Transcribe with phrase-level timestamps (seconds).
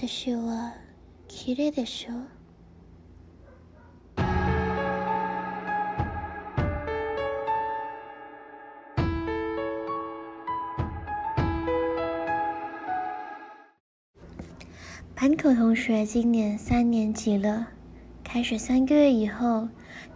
[0.00, 0.74] 私は
[1.28, 2.12] 綺丽でしょ？
[15.14, 17.68] 坂口同学今年三年级了，
[18.22, 19.68] 开学三个月以后，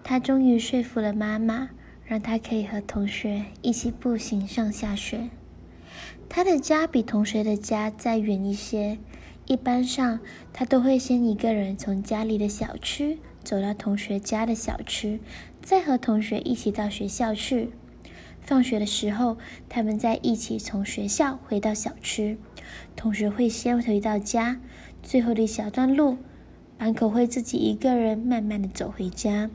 [0.05, 1.71] 他终于说服了妈妈，
[2.05, 5.31] 让他可以和同学一起步行上下学。
[6.29, 8.99] 他的家比同学的家再远一些，
[9.48, 10.20] 一般上
[10.52, 15.22] 他都会先一个人从家里的小区走到同学家的小区，
[15.62, 17.70] 再和同学一起到学校去。
[18.42, 19.38] 放学的时候，
[19.70, 22.38] 他们再一起从学校回到小区。
[22.96, 24.60] 同学会先回到家。
[25.04, 26.18] 最后的一小段路，
[26.80, 29.52] 坂口会自己一个人慢慢的走回家。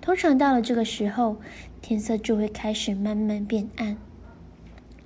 [0.00, 1.36] 通常到了这个时候，
[1.80, 3.96] 天色就会开始慢慢变暗。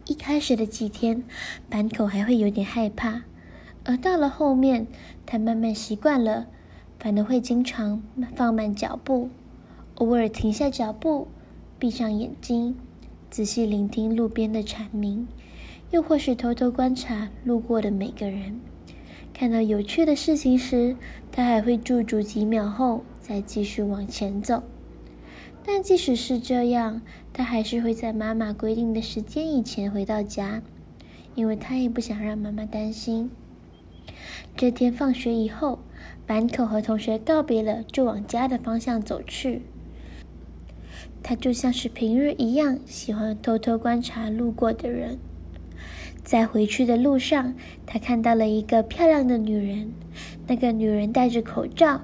[0.06, 1.22] 一开始的几天，
[1.68, 3.22] 坂口还会有点害怕，
[3.84, 4.86] 而到了后面，
[5.26, 6.46] 他慢慢习惯了，
[6.98, 8.02] 反而会经常
[8.34, 9.28] 放慢脚步，
[9.96, 11.28] 偶尔停下脚步，
[11.78, 12.76] 闭上眼睛，
[13.30, 15.28] 仔细聆听路边的蝉鸣，
[15.90, 18.60] 又或是偷偷观察路过的每个人。
[19.34, 20.96] 看到有趣的事情时，
[21.30, 24.62] 他还会驻足几秒后再继续往前走。
[25.66, 30.62] 但即使是这样，他还是会在妈妈规定的时间以前回到家，
[31.34, 33.30] 因为他也不想让妈妈担心。
[34.56, 35.80] 这天放学以后，
[36.26, 39.62] 坂口和同学告别了，就往家的方向走去。
[41.22, 45.18] 他就像是平日一样，喜欢偷偷观察路过的人。
[46.22, 47.54] 在回去的路上，
[47.86, 49.92] 他看到了一个漂亮的女人。
[50.46, 52.00] 那个女人戴着口罩，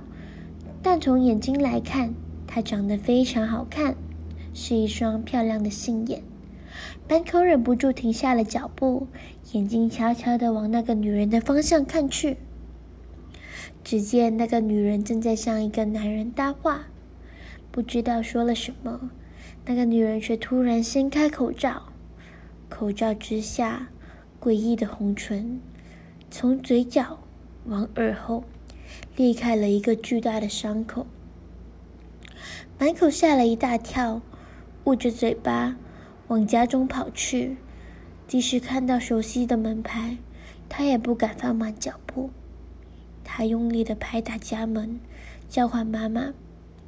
[0.82, 2.14] 但从眼睛来看，
[2.46, 3.94] 她长得非常好看，
[4.52, 6.22] 是一双漂亮的杏眼。
[7.10, 9.08] 坂口忍不住停下了脚步，
[9.50, 12.36] 眼睛悄悄地往那个女人的方向看去。
[13.82, 16.82] 只见那个女人正在向一个男人搭话，
[17.72, 19.10] 不知道说了什么。
[19.66, 21.88] 那个女人却突然掀开口罩，
[22.68, 23.88] 口罩之下。
[24.40, 25.60] 诡异的红唇，
[26.30, 27.18] 从嘴角
[27.64, 28.44] 往耳后
[29.16, 31.08] 裂开了一个巨大的伤口。
[32.78, 34.22] 满口吓了一大跳，
[34.84, 35.76] 捂着嘴巴
[36.30, 37.56] 往家中跑去。
[38.28, 40.16] 即使看到熟悉的门牌，
[40.68, 42.30] 他也不敢放慢脚步。
[43.24, 45.00] 他用力地拍打家门，
[45.48, 46.32] 叫唤妈妈，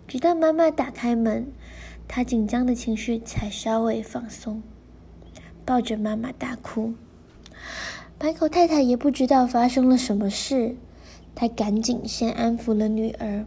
[0.06, 1.48] 直到妈妈打开门，
[2.06, 4.62] 他紧张的情绪才稍微放松，
[5.64, 6.94] 抱着妈妈大哭。
[8.18, 10.76] 白口太太也不知道发生了什么事，
[11.34, 13.44] 她赶紧先安抚了女儿。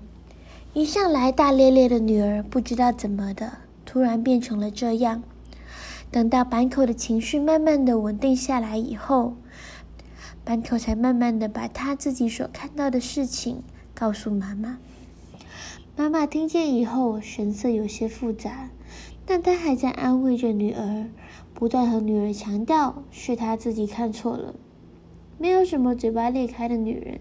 [0.74, 5.24] 一向来大咧咧的女儿，不知道怎么的，突然变成了这样。
[6.16, 9.34] 等到坂口的情绪慢慢的稳定下来以后，
[10.46, 13.62] 坂口才慢慢的把他自己所看到的事情
[13.94, 14.78] 告诉妈妈。
[15.98, 18.70] 妈妈听见以后，神色有些复杂，
[19.26, 21.10] 但她还在安慰着女儿，
[21.54, 24.56] 不断和女儿强调是她自己看错了。
[25.38, 27.20] 没有什么嘴巴裂开的女人，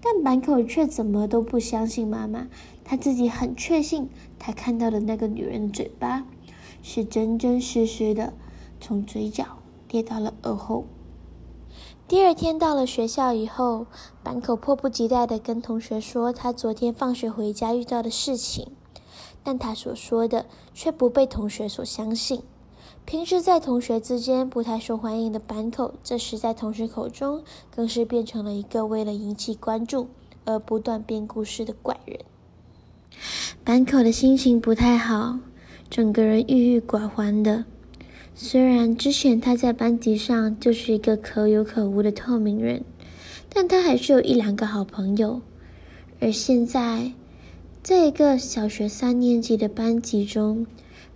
[0.00, 2.48] 但坂口却怎么都不相信妈妈。
[2.82, 4.08] 他自己很确信，
[4.40, 6.26] 他看到的那个女人的嘴巴
[6.82, 8.32] 是真真实实的，
[8.80, 9.58] 从嘴角
[9.90, 10.84] 裂到了耳后。
[12.08, 13.86] 第二天到了学校以后，
[14.22, 18.72] 坂口迫不及待地跟同学说他昨天放学回家遇到的事情，
[19.42, 20.44] 但他所说的
[20.74, 22.42] 却不被同学所相信。
[23.04, 27.42] 平时在同学之间不太受欢迎的坂口，这时在同学口中
[27.74, 30.08] 更是变成了一个为了引起关注
[30.44, 32.20] 而不断编故事的怪人。
[33.64, 35.38] 坂口的心情不太好，
[35.92, 37.66] 整个人郁郁寡欢的。
[38.34, 42.82] 虽然之前他在班级上就是一个可有可无的透明人，
[43.50, 45.42] 但他还是有一两个好朋友。
[46.18, 47.12] 而现在，
[47.82, 50.66] 在一个小学三年级的班级中，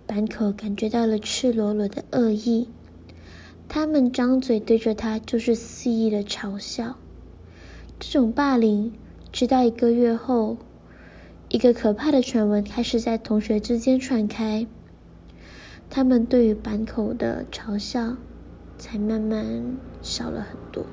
[0.05, 2.69] 坂口感觉到了赤裸裸的恶意，
[3.67, 6.95] 他们张嘴对着他就是肆意的嘲笑。
[7.99, 8.93] 这种霸凌，
[9.31, 10.55] 直到一个月后，
[11.49, 14.67] 一个可怕的传闻开始在同学之间传开，
[15.89, 18.17] 他们对于坂口的嘲笑
[18.77, 20.85] 才慢慢少了很多。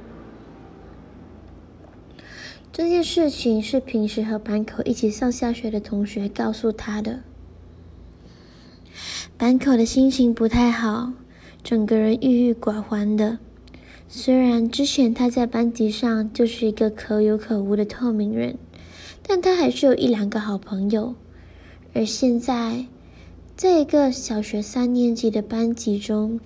[2.72, 7.20] 这件事情是平时和坂口一起上下学的同学告诉他的。
[9.36, 11.12] 坂口的心情不太好，
[11.62, 13.38] 整个人郁郁寡欢的。
[14.08, 18.56] 虽然之前他在班级上就是一个可有可无的透明人，
[19.26, 21.14] 但他还是有一两个好朋友。
[21.94, 22.86] 而现在，
[23.56, 26.40] 在一个小学三年级的班级中，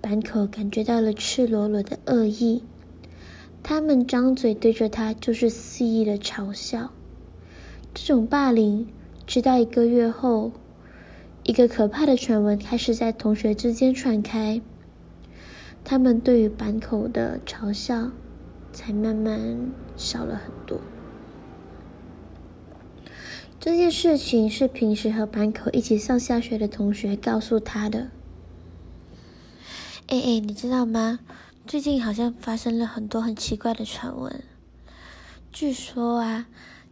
[0.00, 2.62] 坂口感觉到了赤裸裸的恶意，
[3.62, 6.92] 他们张嘴对着他就是肆意的嘲笑。
[7.92, 8.86] 这种霸凌，
[9.26, 10.52] 直到一个月后，
[11.42, 14.60] 一个可怕的传闻开始在同学之间传开。
[15.82, 18.10] 他们对于坂口的嘲笑，
[18.72, 20.78] 才慢慢少了很多。
[23.60, 28.10] 这件事情是平时和坂口一起上下学的同学告诉他的。
[30.06, 31.20] 哎哎，你知道吗？
[31.66, 34.42] 最近好像发生了很多很奇怪的传闻。
[35.52, 36.46] 据说啊，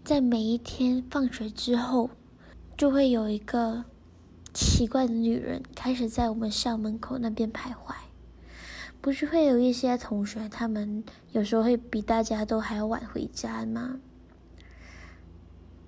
[0.05, 2.11] 在每一天放学之后，
[2.77, 3.87] 就会有一个
[4.53, 7.95] 奇怪的女人开始在我们校门口那边徘徊。
[9.01, 14.01] 不是会有一些同学，他们有时候会比大家都还要晚回家吗？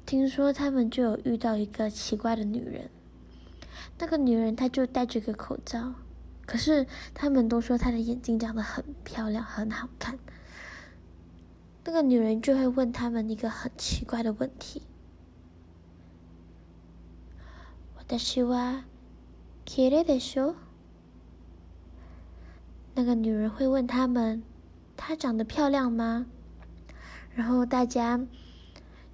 [0.10, 2.90] 听说他们就有遇到一个奇怪的女人，
[3.98, 5.96] 那个女人她就戴着个口罩，
[6.46, 10.20] 可是他们都说她的眼睛长得很漂亮，很好看。
[11.84, 14.82] 那个女人就会问他们一个很奇怪的问题：“
[18.08, 18.84] 私は
[19.66, 20.56] 綺丽でしょ？”
[22.96, 24.44] 那个女人会问他们：“
[24.96, 26.26] 她长得漂亮吗？”
[27.36, 28.20] 然后大家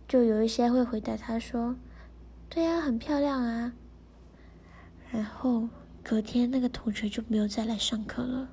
[0.09, 1.77] 就有一些会回答他说
[2.49, 3.73] ：“对呀，很漂亮啊。”
[5.11, 5.69] 然后
[6.03, 8.49] 隔天那个同学就没有再来上课了，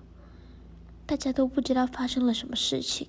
[1.06, 3.08] 大家都不知道发生了什么事情。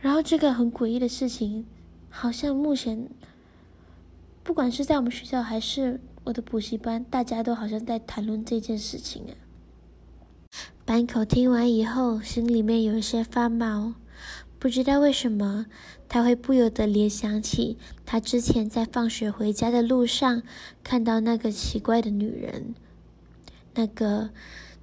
[0.00, 1.66] 然后这个很诡异的事情，
[2.08, 3.08] 好像目前
[4.42, 9.32] 不管是在我们学校还是我的补习班，大家都好像在谈论这件事情啊。
[10.84, 13.94] 班口听完以后，心里面有一些发毛，
[14.62, 15.66] 不知道为什么，
[16.08, 17.76] 他会不由得联想起
[18.06, 20.44] 他之前在放学回家的路上
[20.84, 22.76] 看到那个奇怪的女人，
[23.74, 24.30] 那个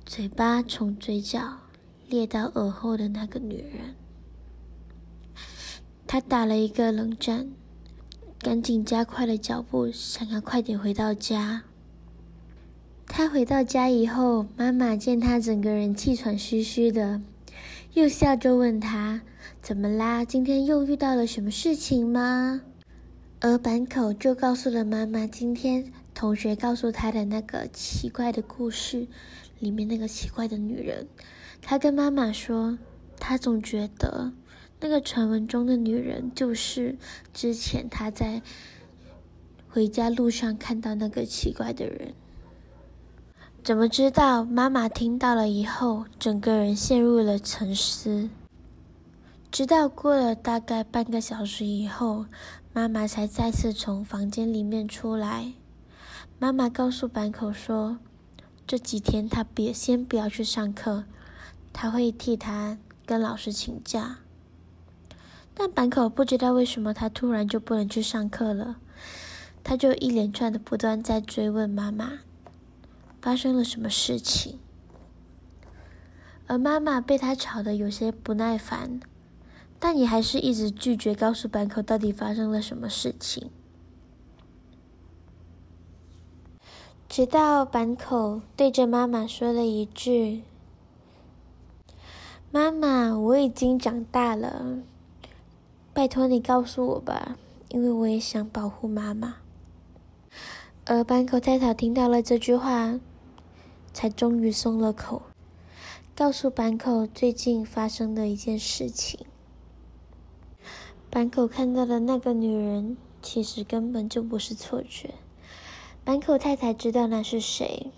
[0.05, 1.59] 嘴巴从嘴角
[2.09, 3.95] 裂到耳后的那个女人。
[6.05, 7.49] 他打了一个冷战，
[8.39, 11.63] 赶紧加快了脚步，想要快点回到家。
[13.07, 17.21] 他回到家以后，妈妈见他整个人气喘吁吁的，
[17.93, 19.21] 又笑着问他
[19.61, 20.23] ：“怎么啦？
[20.23, 22.61] 今天又遇到了什么事情吗？”
[23.41, 29.07] 而坂口就告诉了妈妈，今天同学告诉他的那个奇怪的故事，
[29.59, 31.07] 里面那个奇怪的女人。
[31.61, 32.77] 他跟妈妈说，
[33.17, 34.33] 他总觉得
[34.79, 36.95] 那个传闻中的女人就是
[37.33, 38.41] 之前他在
[39.67, 42.13] 回家路上看到那个奇怪的人。
[43.69, 44.43] 怎么知道？
[44.43, 48.27] 妈妈听到了以后，整个人陷入了沉思。
[49.51, 52.25] 直到过了大概半个小时以后，
[52.73, 55.53] 妈妈才再次从房间里面出来。
[56.39, 57.99] 妈妈告诉坂口说
[58.65, 61.03] ：“这几天他别先不要去上课，
[61.71, 64.17] 他会替他跟老师请假。”
[65.53, 68.77] 但坂口不知道为什么他突然就不能去上课了，
[69.63, 72.13] 他就一连串的不断在追问妈妈。
[73.21, 74.59] 发生了什么事情？
[76.47, 78.99] 而妈妈被他吵得有些不耐烦，
[79.77, 83.51] 但也还是一直拒绝告诉坂口到底发生了什么事情。
[87.07, 90.43] 直到坂口对着妈妈说了一句
[92.51, 94.79] ：“妈妈，我已经长大了，
[95.93, 97.35] 拜托你告诉我吧，
[97.69, 99.37] 因为我也想保护妈妈。”
[100.85, 102.99] 而坂口太太听到了这句话。
[103.93, 105.23] 才终于松了口，
[106.15, 109.25] 告诉坂口最近发生的一件事情。
[111.11, 115.15] 坂口看到的那个女人，其实根本就不是错觉。
[116.05, 117.91] 坂口太太知道那是谁，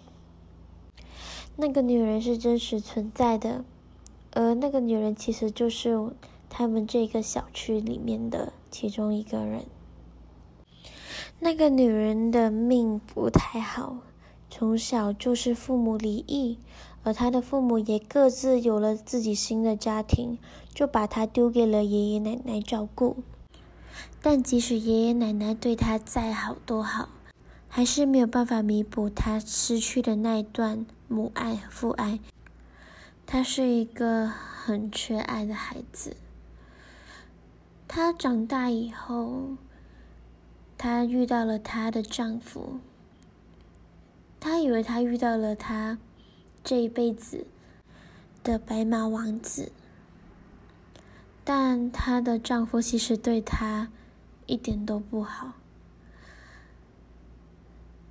[1.55, 3.63] 那个女人是真实存在的，
[4.31, 6.11] 而那个女人其实就是
[6.49, 9.65] 他们这个小区里面的其中一个人。
[11.39, 13.97] 那个女人的命不太好。
[14.53, 16.59] 从小就是父母离异，
[17.03, 20.37] 而他的父母也各自有了自己新的家庭，
[20.73, 23.23] 就把他丢给了爷爷奶奶照顾。
[24.21, 27.07] 但即使爷爷奶奶对他再好多好，
[27.69, 32.19] 还是没有办法弥补他失去的那一段母爱和父爱。
[33.25, 36.17] 他是一个很缺爱的孩子。
[37.87, 39.55] 他长大以后，
[40.77, 42.81] 他遇到了他的丈夫。
[44.41, 45.99] 她以为她遇到了她
[46.63, 47.45] 这一辈子
[48.43, 49.71] 的白马王子，
[51.43, 53.89] 但她的丈夫其实对她
[54.47, 55.53] 一点都不好。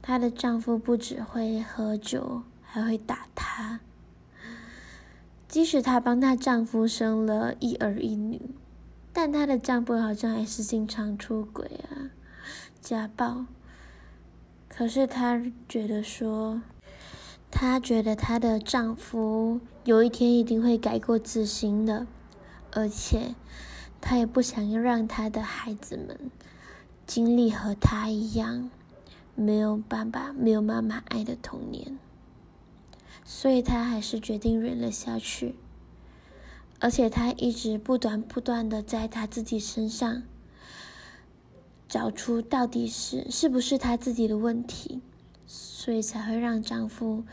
[0.01, 3.81] 她的丈夫不只会喝酒，还会打她。
[5.49, 8.55] 即使她帮她丈夫生了一儿一女，
[9.13, 12.15] 但她的丈夫好像还是经常出轨啊，
[12.81, 13.47] 家暴。
[14.73, 16.63] 可是她觉得说，
[17.51, 22.07] 她觉得她的丈夫有一天一定会改过自新的，
[22.73, 23.35] 而且
[24.01, 26.31] 她也不想要让她的孩子们
[27.07, 28.71] 经历和她一样
[29.35, 31.99] 没有爸爸、没有妈妈爱的童年。
[33.25, 35.57] 所以她还是决定忍了下去，
[36.79, 40.23] 而且她一直不断不断的在她自己身上
[41.91, 45.03] 找出到底是是不是她自己的问题，
[45.45, 47.25] 所以才会让丈夫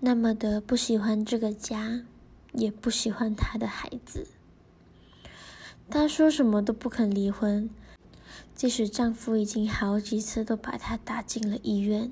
[0.00, 2.04] 那么的不喜欢这个家，
[2.54, 4.26] 也不喜欢她的孩子。
[5.90, 7.68] 她说什么都不肯离婚，
[8.54, 12.10] 即使丈夫已经好几次都把她打进了医院。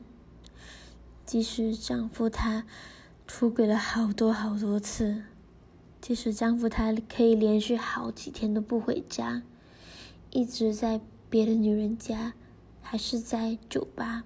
[1.25, 2.67] 即使丈夫他
[3.27, 5.23] 出轨了好多好多次，
[6.03, 9.43] 即使丈夫他可以连续好几天都不回家，
[10.35, 11.01] 一直在
[11.31, 12.35] 别的女人家，
[12.83, 14.25] 还是在酒吧、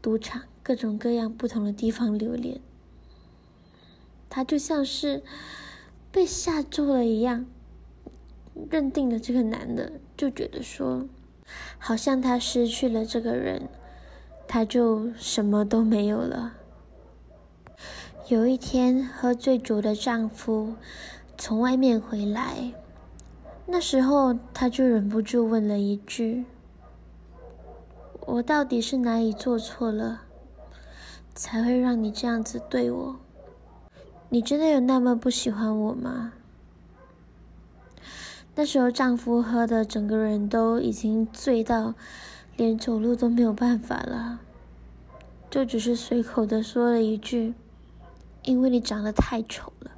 [0.00, 2.58] 赌场各种各样不同的地方流连，
[4.30, 5.22] 他就像是
[6.10, 7.44] 被吓住了一样，
[8.70, 11.06] 认定了这个男的，就觉得说，
[11.78, 13.68] 好像他失去了这个人。
[14.52, 16.54] 她就什么都没有了。
[18.26, 20.74] 有一天，喝醉酒的丈夫
[21.38, 22.72] 从外面回来，
[23.72, 26.44] 那时候他就忍不住问了一句
[28.26, 30.22] ：“我到底是哪里做错了，
[31.34, 33.16] 才会让你这样子对我？
[34.28, 36.32] 你真的有那么不喜欢我吗？”
[38.56, 41.94] 那时候，丈夫喝的整个人都已经醉到。
[42.56, 44.40] 连走路都没有办法了，
[45.48, 47.54] 就只是随口的说了一句
[48.44, 49.89] ：“因为你长得太丑了。”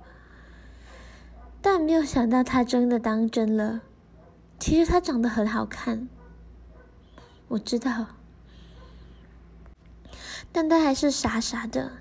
[1.63, 3.81] 但没有想到他真的当真了。
[4.59, 6.09] 其实他长得很好看，
[7.49, 8.07] 我知道，
[10.53, 11.93] 但他还是傻傻的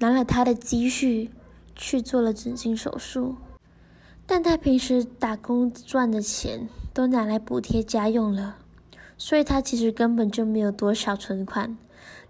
[0.00, 1.30] 拿了他的积蓄
[1.74, 3.36] 去做了整形手术。
[4.26, 8.56] 但他平时打工赚的钱都拿来补贴家用了。
[9.16, 11.78] 所以他其实根本就没有多少存款，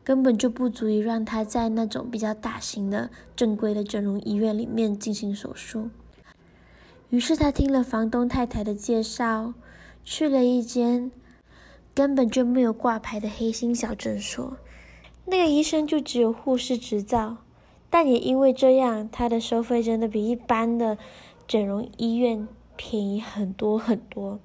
[0.04, 5.90] 根本就不足以让他在那种比较大型的正规的整容医院里面进行手术。
[7.10, 9.54] 于是他听了房东太太的介绍，
[10.02, 11.12] 去了一间
[11.94, 14.56] 根本就没有挂牌的黑心小诊所。
[15.26, 17.38] 那个医生就只有护士执照，
[17.88, 20.98] 但也因为这样，他的收费真的比一般的
[21.46, 22.46] 整容医院
[22.76, 24.40] 便宜很多很多。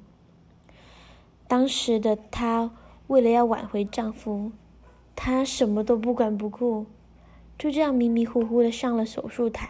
[1.48, 2.72] 当时的她
[3.08, 4.52] 为了要挽回丈夫，
[5.16, 6.86] 她什么都不管不顾，
[7.58, 9.70] 就这样迷迷糊糊的上了手术台。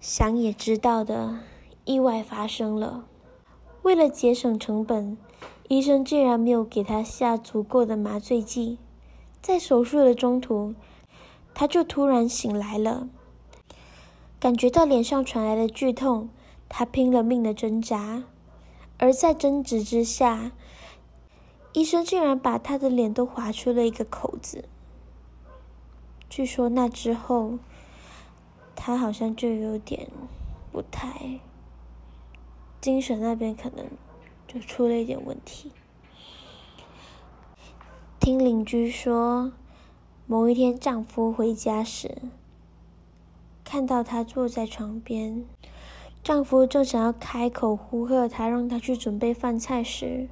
[0.00, 1.40] 想也知道的，
[1.84, 3.04] 意外发生了。
[3.82, 5.16] 为了节省成本，
[5.68, 8.78] 医生竟然没有给他下足够的麻醉剂。
[9.40, 10.74] 在手术的中途，
[11.54, 13.08] 他就突然醒来了，
[14.38, 16.28] 感觉到脸上传来的剧痛，
[16.68, 18.24] 他拼了命的挣扎。
[18.98, 20.50] 而在争执之下，
[21.72, 24.64] 医生竟然把他的脸都划出了一个口子。
[26.28, 27.58] 据说那之后，
[28.80, 30.08] 他好像就有点
[30.70, 31.40] 不太，
[32.80, 33.84] 精神那边可能
[34.46, 35.72] 就出了一点问题。
[38.20, 39.52] 听邻居说，
[40.26, 42.22] 某一天丈夫回家时，
[43.64, 45.44] 看到她坐在床边。
[46.22, 50.28] 丈夫正想要开口呼喝她，让她去准备饭菜时，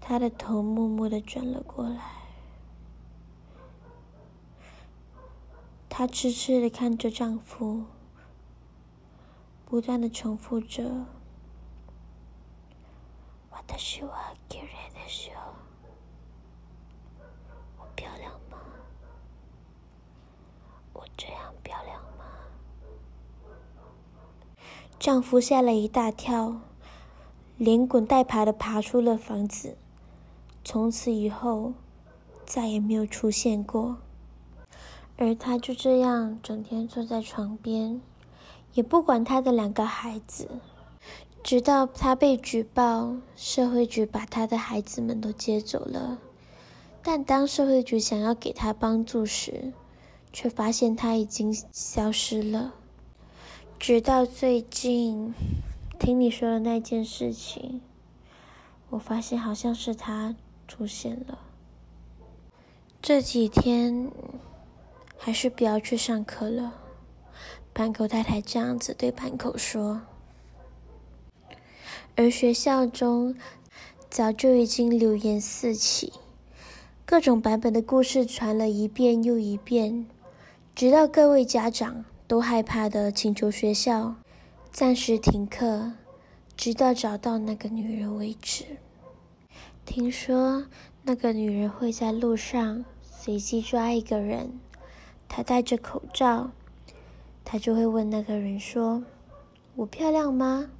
[0.00, 2.19] 她的头默默的转了过来。
[6.00, 7.84] 她痴痴地看着丈夫，
[9.66, 11.04] 不断地重复着
[13.52, 14.10] ：“我的希望，
[14.48, 15.54] 给人的希望，
[17.76, 18.56] 我漂亮吗？
[20.94, 22.24] 我这样漂亮吗？”
[24.98, 26.62] 丈夫吓了一大跳，
[27.58, 29.76] 连滚带爬的爬出了房子，
[30.64, 31.74] 从此以后
[32.46, 33.98] 再也没有出现过。
[35.20, 38.00] 而他就这样整天坐在床边，
[38.72, 40.48] 也不管他的两个孩子，
[41.42, 46.18] 直到他被举报，社会局把他的孩子们都接走了。
[47.02, 49.74] 但当社会局想要给他帮助时，
[50.32, 52.72] 却发现他已经消失了。
[53.78, 55.34] 直到最近，
[55.98, 57.82] 听你说的那件事情，
[58.88, 60.34] 我发现好像是他
[60.66, 61.40] 出现了。
[63.02, 64.10] 这几天
[65.22, 66.72] 还是不要去上课了，
[67.74, 70.00] 坂口太太这样子对坂口说。
[72.16, 73.36] 而学校中
[74.08, 76.14] 早就已经流言四起，
[77.04, 80.06] 各种版本的故事传了一遍又一遍，
[80.74, 84.16] 直到各位家长都害怕的请求学校
[84.72, 85.92] 暂时停课，
[86.56, 88.64] 直到找到那个女人为止。
[89.84, 90.64] 听说
[91.02, 94.58] 那个女人会在路上随机抓一个人，
[95.32, 96.50] 他戴着口罩，
[97.44, 99.04] 他就会问那个人说
[99.76, 100.72] ：“我漂亮吗？”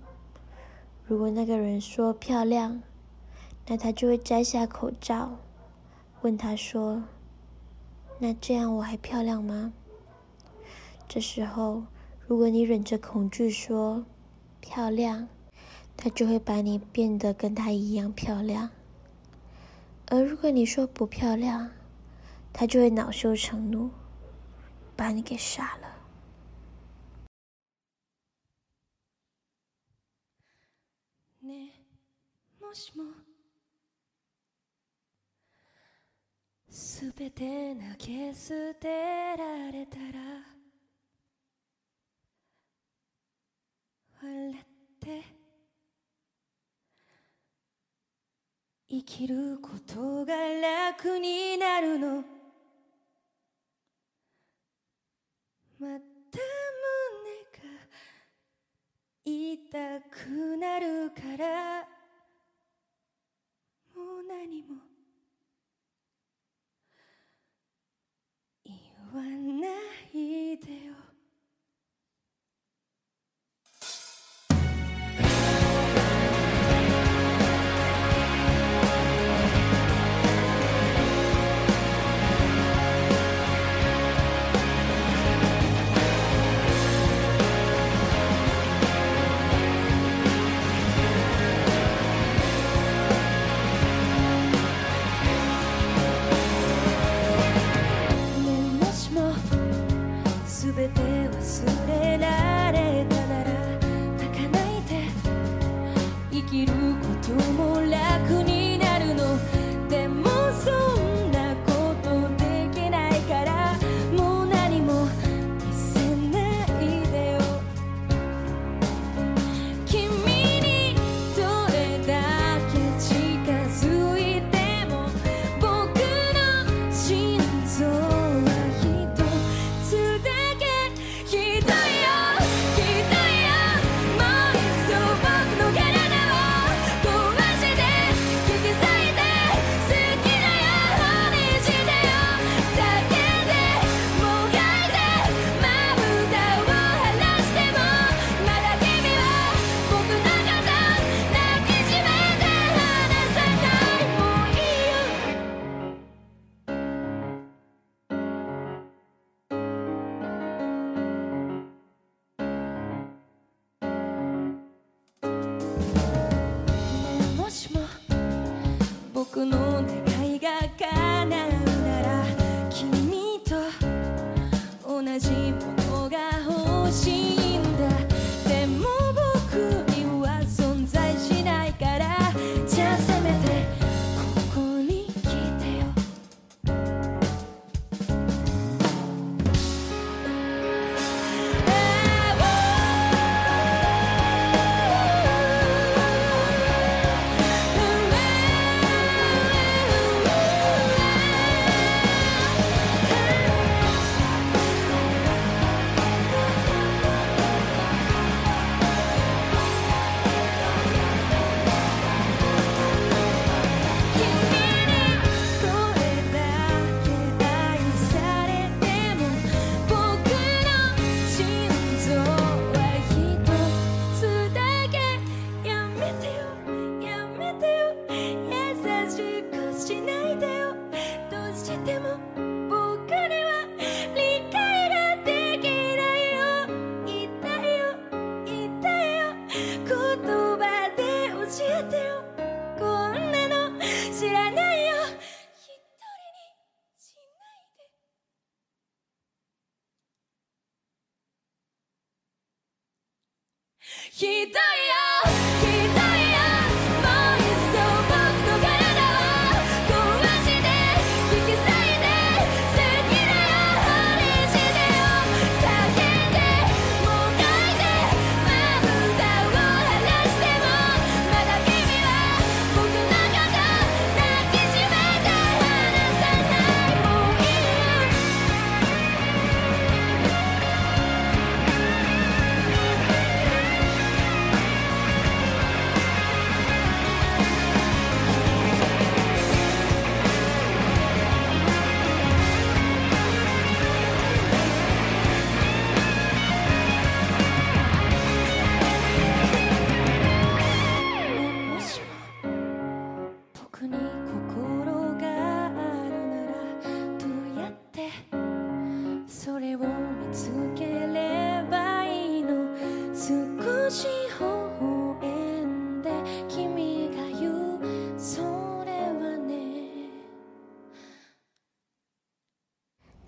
[1.07, 2.83] 如果那个人说漂亮，
[3.69, 5.37] 那他就会摘下口罩，
[6.23, 7.04] 问他说
[8.19, 9.73] ：“那这样我还漂亮吗？”
[11.09, 11.85] 这时候，
[12.26, 14.04] 如果你忍着恐惧说
[14.61, 15.28] 漂亮，
[15.97, 18.71] 他就会把你变得跟他一样漂亮；
[20.09, 21.71] 而如果你说不漂亮，
[22.52, 23.90] 他就会恼羞成怒，
[25.00, 25.88] 把你给杀了。
[32.61, 33.04] もしも
[36.69, 38.88] すべて投げ舍て
[39.38, 40.21] られたら
[44.23, 44.54] 笑っ
[45.00, 45.25] て
[48.90, 52.39] 生きることが楽になるの
[55.81, 56.39] また
[57.25, 57.63] 胸が
[59.25, 61.89] 痛くなるから。
[63.95, 64.77] もう何も
[68.63, 68.75] 言
[69.15, 69.69] わな
[70.13, 71.10] いでよ。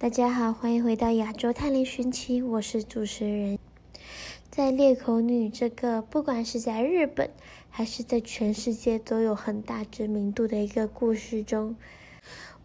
[0.03, 3.57] 大家好，欢迎回到亚洲探灵寻奇，我是主持人。
[4.51, 7.31] 在裂口女这个，不管是在日本
[7.71, 11.77] 还是在全世界都有很大知名度的一个故事中，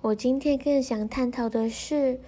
[0.01, 2.19] 我今天更想探讨的是，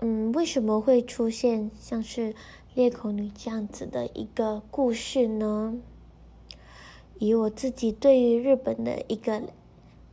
[0.00, 2.34] 嗯，为什么会出现像是
[2.74, 5.80] 裂口女这样子的一个故事呢？
[7.18, 9.40] 以我自己对于日本的一个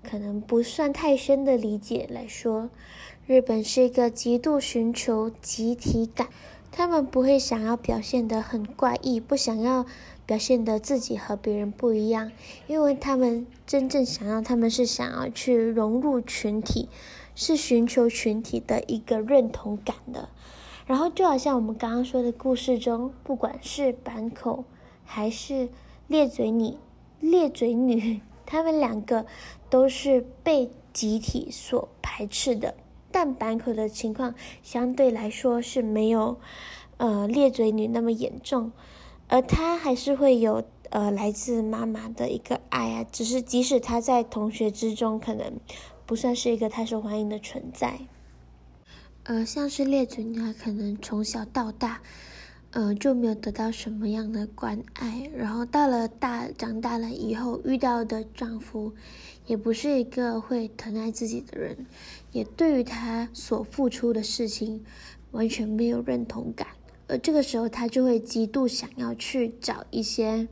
[0.02, 2.70] 可能不算太深的理解来说，
[3.32, 6.28] 日本是一个极度寻求集体感，
[6.70, 9.86] 他们不会想要表现得很怪异，不想要
[10.26, 12.34] 表现得自己和别人不一样，
[12.67, 16.89] 因为他们真正想要，他们是想要去融入群体，
[17.34, 20.28] 是寻求群体的一个认同感的。
[20.86, 24.65] 然后就好像我们刚刚说的故事中，不管是坂口
[25.06, 25.70] 还是
[26.10, 26.76] 裂嘴女。
[27.22, 29.26] 裂嘴女， 她们两个
[29.70, 32.76] 都是被集体所排斥的，
[33.12, 36.39] 但坂口的情况相对来说是没有，
[36.97, 38.71] 呃，裂嘴女那么严重，
[39.28, 45.60] 而她还是会有呃来自妈妈的一个爱啊，只是即使她在同学之中可能
[46.06, 48.00] 不算是一个太受欢迎的存在，
[49.24, 52.02] 呃，像是裂嘴女，她可能从小到大。
[52.74, 58.93] 呃，就没有得到什么样的关爱，然后到了大长大了以后，遇到的丈夫
[59.45, 61.86] 也不是一个会疼爱自己的人，
[62.32, 64.84] 也对于她所付出的事情
[65.32, 66.67] 完全没有认同感，
[67.08, 70.47] 而这个时候她就会极度想要去找一些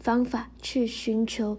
[0.00, 1.58] 方法去寻求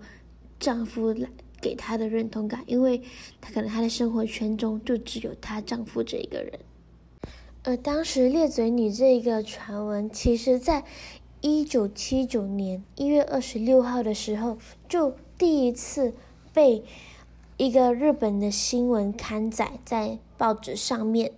[0.59, 1.29] 丈夫来
[1.61, 3.01] 给她的认同感，因为
[3.39, 6.59] 她可能她的生活圈中就只有她丈夫这一个人。
[7.63, 10.85] 而当时裂嘴女这一个传闻，其实在
[11.41, 16.13] 一九七九年一月二十六号的时候，就第一次
[16.51, 16.83] 被
[17.57, 21.31] 一个日本的新闻刊载在报纸上面，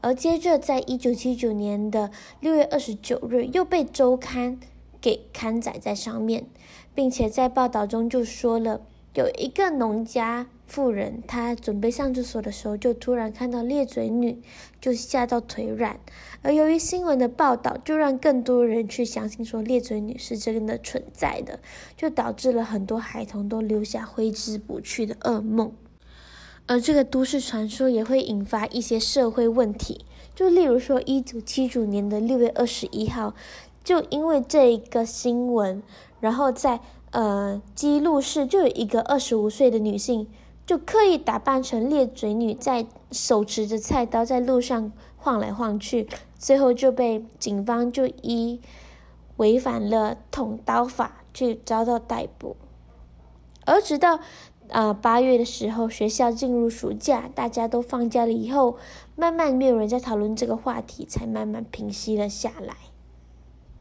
[0.00, 4.58] 而接着在一九七九年的六月二十九日，又被周刊
[5.00, 6.46] 给刊载在上面，
[6.94, 8.80] 并且在报道中就说了。
[9.14, 14.42] 有一个农家妇人，她准备上厕所的时候，就突然看到裂嘴女，
[14.80, 16.00] 就吓到腿软。
[16.42, 21.60] 而由于新闻的报道，就让更多人去相信说裂嘴女是真的存在的，
[21.96, 25.72] 就导致了很多孩童都留下挥之不去的噩梦。
[26.66, 33.32] 而这个都市传说也会引发一些社会问题，就例如说，一九七九年的六月二十一号，
[33.84, 35.80] 就因为这一个新闻，
[36.18, 36.80] 然后在。
[37.14, 40.26] 呃，姬路市就有一个二十五岁的女性，
[40.66, 48.60] 就刻意打扮成裂嘴女，在手持着菜刀在路上晃来晃去，最后就被警方就以
[49.36, 52.56] 违反了捅刀法去遭到逮捕。
[53.66, 54.20] 而直到
[54.68, 58.76] 呃八月的时候，学校进入暑假，大家都放假了以后，
[59.16, 62.74] 慢慢没有人在讨论这个话题，才慢慢平息了下来。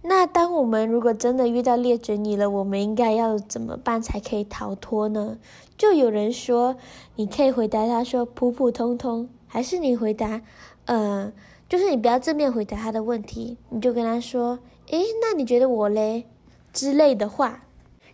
[0.06, 5.38] 那当我们如果真的遇到裂嘴女了，我们应该要怎么办才可以逃脱呢？
[5.78, 6.76] 就有人说，
[7.16, 10.42] 你可以回答他说普普通通，还是你回答，
[10.86, 11.32] 呃，
[11.70, 16.26] 就是你不要正面回答他的问题，你就跟他说，诶，那你觉得我嘞？
[16.74, 17.64] 之类的话，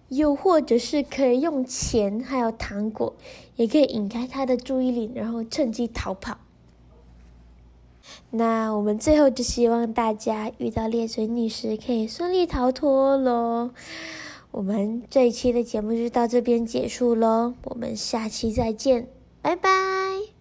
[0.10, 3.15] 又或者是可以用钱还有糖果，
[3.56, 6.38] 也可以引开他的注意力，然后趁机逃跑。
[8.32, 13.72] 那我们最后就希望大家遇到裂嘴女时可以顺利逃脱喽。
[14.52, 19.08] 我们这一期的节目就到这边结束喽，我们下期再见，
[19.41, 20.38] 拜拜。